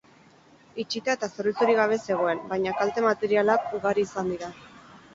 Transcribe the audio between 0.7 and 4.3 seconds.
Itxita eta zerbitzurik gabe zegoen, baina kalte materialak ugari